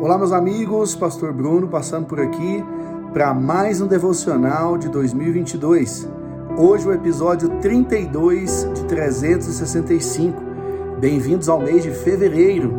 [0.00, 2.64] Olá, meus amigos, Pastor Bruno passando por aqui
[3.12, 6.08] para mais um devocional de 2022.
[6.56, 10.40] Hoje o episódio 32 de 365.
[11.00, 12.72] Bem-vindos ao mês de fevereiro,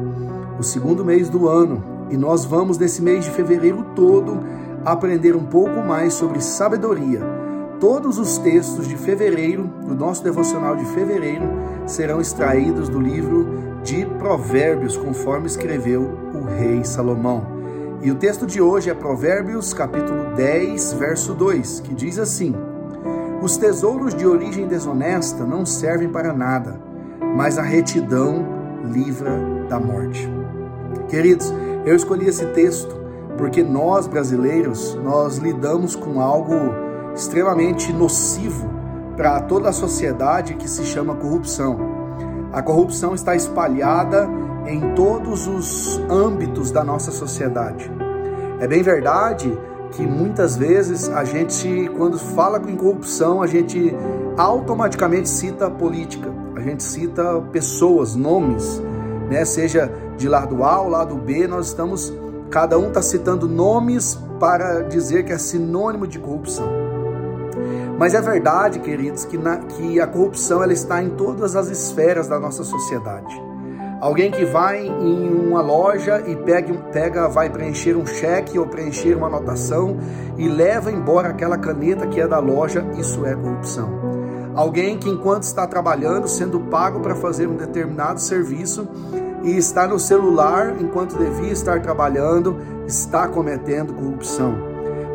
[0.58, 4.40] o segundo mês do ano, e nós vamos nesse mês de fevereiro todo
[4.86, 7.20] aprender um pouco mais sobre sabedoria.
[7.81, 11.44] Todos os textos de fevereiro, do nosso devocional de fevereiro,
[11.86, 17.44] serão extraídos do livro de Provérbios, conforme escreveu o rei Salomão.
[18.04, 22.55] E o texto de hoje é Provérbios, capítulo 10, verso 2, que diz assim:
[23.41, 26.80] Os tesouros de origem desonesta não servem para nada,
[27.36, 28.45] mas a retidão
[28.86, 29.31] livra
[29.67, 30.31] da morte.
[31.08, 31.52] Queridos,
[31.84, 32.95] eu escolhi esse texto
[33.40, 36.53] porque nós brasileiros, nós lidamos com algo
[37.16, 38.70] extremamente nocivo
[39.17, 41.98] para toda a sociedade que se chama corrupção.
[42.52, 44.27] A corrupção está espalhada
[44.66, 47.91] em todos os âmbitos da nossa sociedade.
[48.59, 49.55] É bem verdade
[49.91, 53.95] que muitas vezes a gente, quando fala em corrupção, a gente
[54.38, 58.81] automaticamente cita política, a gente cita pessoas, nomes,
[59.30, 59.45] né?
[59.45, 62.13] Seja de lado A ou lado B, nós estamos,
[62.50, 66.78] cada um está citando nomes para dizer que é sinônimo de corrupção.
[67.98, 72.28] Mas é verdade, queridos, que, na, que a corrupção ela está em todas as esferas
[72.28, 73.50] da nossa sociedade.
[74.00, 79.14] Alguém que vai em uma loja e pega, pega, vai preencher um cheque ou preencher
[79.14, 79.98] uma anotação
[80.38, 83.90] e leva embora aquela caneta que é da loja, isso é corrupção.
[84.56, 88.88] Alguém que, enquanto está trabalhando, sendo pago para fazer um determinado serviço
[89.44, 94.69] e está no celular enquanto devia estar trabalhando, está cometendo corrupção.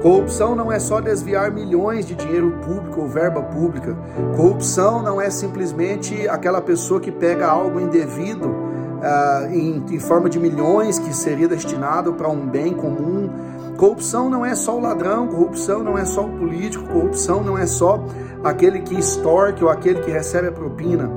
[0.04, 3.96] Corrupção não é só desviar milhões de dinheiro público ou verba pública.
[4.36, 10.38] Corrupção não é simplesmente aquela pessoa que pega algo indevido uh, em, em forma de
[10.38, 13.30] milhões que seria destinado para um bem comum.
[13.78, 17.64] Corrupção não é só o ladrão, corrupção não é só o político, corrupção não é
[17.66, 18.04] só
[18.44, 21.10] aquele que extorque ou aquele que recebe a propina.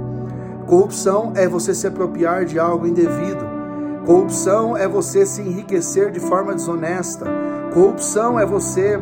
[0.65, 3.45] Corrupção é você se apropriar de algo indevido.
[4.05, 7.46] Corrupção é você se enriquecer de forma desonesta.
[7.73, 8.99] Corrupção é você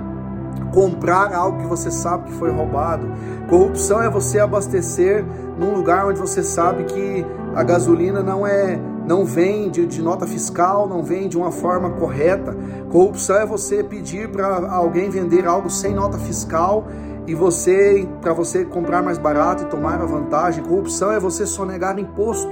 [0.73, 3.07] comprar algo que você sabe que foi roubado.
[3.49, 5.23] Corrupção é você abastecer
[5.57, 10.25] num lugar onde você sabe que a gasolina não é não vem de, de nota
[10.25, 12.57] fiscal, não vem de uma forma correta.
[12.91, 16.87] Corrupção é você pedir para alguém vender algo sem nota fiscal
[17.27, 20.63] e você para você comprar mais barato e tomar a vantagem.
[20.63, 22.51] Corrupção é você sonegar imposto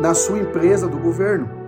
[0.00, 1.59] na sua empresa do governo.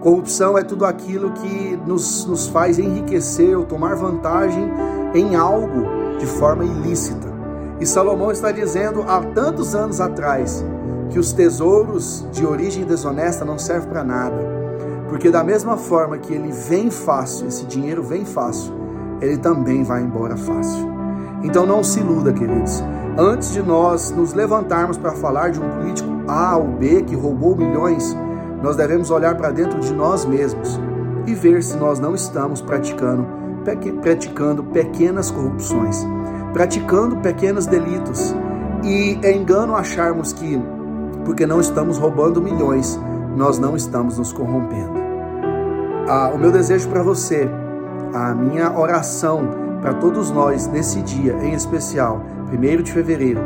[0.00, 4.72] Corrupção é tudo aquilo que nos, nos faz enriquecer ou tomar vantagem
[5.14, 7.28] em algo de forma ilícita.
[7.78, 10.64] E Salomão está dizendo há tantos anos atrás
[11.10, 14.36] que os tesouros de origem desonesta não servem para nada.
[15.08, 18.72] Porque da mesma forma que ele vem fácil, esse dinheiro vem fácil,
[19.20, 20.88] ele também vai embora fácil.
[21.42, 22.82] Então não se iluda, queridos.
[23.18, 27.56] Antes de nós nos levantarmos para falar de um político A ou B que roubou
[27.56, 28.16] milhões,
[28.62, 30.80] nós devemos olhar para dentro de nós mesmos
[31.26, 33.26] e ver se nós não estamos praticando,
[34.02, 36.06] praticando pequenas corrupções,
[36.52, 38.34] praticando pequenos delitos.
[38.82, 40.60] E é engano acharmos que,
[41.24, 42.98] porque não estamos roubando milhões,
[43.36, 44.98] nós não estamos nos corrompendo.
[46.08, 47.48] Ah, o meu desejo para você,
[48.12, 49.48] a minha oração
[49.80, 52.22] para todos nós nesse dia em especial,
[52.52, 53.40] 1 de fevereiro,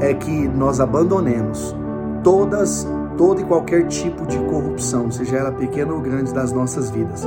[0.00, 1.74] é que nós abandonemos
[2.22, 2.86] todas
[3.18, 7.26] todo e qualquer tipo de corrupção, seja ela pequena ou grande, das nossas vidas.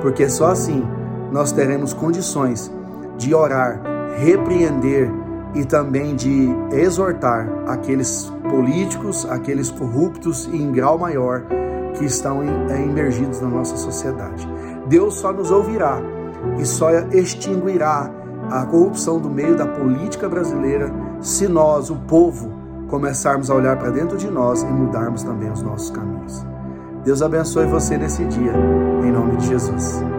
[0.00, 0.82] Porque só assim
[1.32, 2.72] nós teremos condições
[3.18, 3.82] de orar,
[4.16, 5.10] repreender
[5.54, 11.42] e também de exortar aqueles políticos, aqueles corruptos e em grau maior
[11.94, 14.48] que estão emergidos na nossa sociedade.
[14.86, 16.00] Deus só nos ouvirá
[16.58, 18.10] e só extinguirá
[18.50, 22.61] a corrupção do meio da política brasileira se nós, o povo,
[22.92, 26.44] começarmos a olhar para dentro de nós e mudarmos também os nossos caminhos.
[27.02, 28.52] Deus abençoe você nesse dia,
[29.02, 30.11] em nome de Jesus.